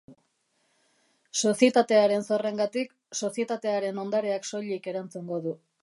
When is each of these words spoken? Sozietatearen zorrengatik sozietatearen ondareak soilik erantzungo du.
Sozietatearen 1.41 2.25
zorrengatik 2.29 2.97
sozietatearen 3.21 4.05
ondareak 4.07 4.53
soilik 4.53 4.93
erantzungo 4.95 5.45
du. 5.49 5.55